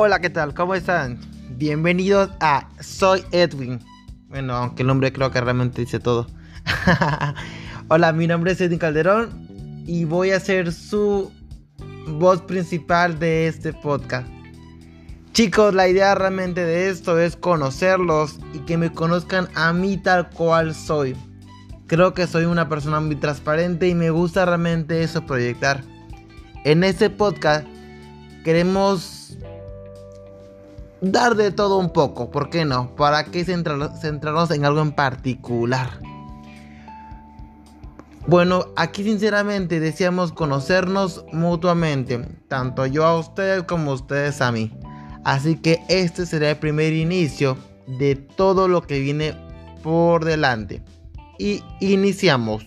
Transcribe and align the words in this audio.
Hola, 0.00 0.20
¿qué 0.20 0.30
tal? 0.30 0.54
¿Cómo 0.54 0.76
están? 0.76 1.18
Bienvenidos 1.56 2.30
a 2.38 2.68
Soy 2.78 3.24
Edwin. 3.32 3.80
Bueno, 4.28 4.54
aunque 4.54 4.82
el 4.82 4.86
nombre 4.86 5.12
creo 5.12 5.32
que 5.32 5.40
realmente 5.40 5.80
dice 5.80 5.98
todo. 5.98 6.28
Hola, 7.88 8.12
mi 8.12 8.28
nombre 8.28 8.52
es 8.52 8.60
Edwin 8.60 8.78
Calderón 8.78 9.82
y 9.88 10.04
voy 10.04 10.30
a 10.30 10.38
ser 10.38 10.72
su 10.72 11.32
voz 12.06 12.40
principal 12.42 13.18
de 13.18 13.48
este 13.48 13.72
podcast. 13.72 14.28
Chicos, 15.32 15.74
la 15.74 15.88
idea 15.88 16.14
realmente 16.14 16.64
de 16.64 16.90
esto 16.90 17.18
es 17.18 17.34
conocerlos 17.34 18.38
y 18.54 18.60
que 18.60 18.78
me 18.78 18.92
conozcan 18.92 19.48
a 19.56 19.72
mí 19.72 19.96
tal 19.96 20.30
cual 20.30 20.76
soy. 20.76 21.16
Creo 21.88 22.14
que 22.14 22.28
soy 22.28 22.44
una 22.44 22.68
persona 22.68 23.00
muy 23.00 23.16
transparente 23.16 23.88
y 23.88 23.96
me 23.96 24.10
gusta 24.10 24.44
realmente 24.44 25.02
eso 25.02 25.26
proyectar. 25.26 25.82
En 26.62 26.84
este 26.84 27.10
podcast 27.10 27.66
queremos 28.44 29.18
dar 31.00 31.36
de 31.36 31.50
todo 31.50 31.78
un 31.78 31.92
poco, 31.92 32.30
¿por 32.30 32.50
qué 32.50 32.64
no? 32.64 32.94
¿Para 32.96 33.24
qué 33.24 33.44
centrarnos 33.44 34.50
en 34.50 34.64
algo 34.64 34.80
en 34.80 34.92
particular? 34.92 36.00
Bueno, 38.26 38.66
aquí 38.76 39.04
sinceramente 39.04 39.80
deseamos 39.80 40.32
conocernos 40.32 41.24
mutuamente, 41.32 42.20
tanto 42.46 42.84
yo 42.84 43.06
a 43.06 43.18
ustedes 43.18 43.62
como 43.62 43.92
ustedes 43.92 44.42
a 44.42 44.52
mí. 44.52 44.70
Así 45.24 45.56
que 45.56 45.82
este 45.88 46.26
será 46.26 46.50
el 46.50 46.58
primer 46.58 46.92
inicio 46.92 47.56
de 47.98 48.16
todo 48.16 48.68
lo 48.68 48.82
que 48.82 49.00
viene 49.00 49.34
por 49.82 50.24
delante. 50.24 50.82
Y 51.38 51.62
iniciamos. 51.80 52.66